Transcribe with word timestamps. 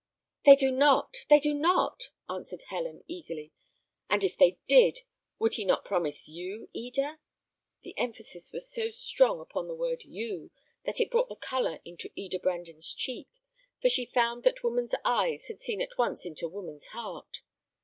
"They 0.45 0.55
do 0.55 0.71
not, 0.71 1.17
they 1.29 1.39
do 1.39 1.53
not," 1.53 2.09
answered 2.27 2.63
Helen, 2.69 3.03
eagerly; 3.07 3.51
"and 4.09 4.23
if 4.23 4.35
they 4.35 4.57
did, 4.67 5.01
would 5.37 5.53
he 5.53 5.63
not 5.63 5.85
promise 5.85 6.27
you, 6.27 6.69
Eda?" 6.73 7.19
The 7.83 7.93
emphasis 7.99 8.51
was 8.51 8.67
so 8.67 8.89
strong 8.89 9.39
upon 9.39 9.67
the 9.67 9.75
word 9.75 10.01
"you," 10.03 10.49
that 10.85 10.99
it 10.99 11.11
brought 11.11 11.29
the 11.29 11.35
colour 11.35 11.81
into 11.85 12.09
Eda 12.15 12.39
Brandon's 12.39 12.91
cheek; 12.95 13.29
for 13.79 13.89
she 13.89 14.07
found 14.07 14.41
that 14.41 14.63
woman's 14.63 14.95
eyes 15.05 15.49
had 15.49 15.61
seen 15.61 15.79
at 15.83 15.95
once 15.99 16.25
into 16.25 16.47
woman's 16.47 16.87
heart. 16.87 17.41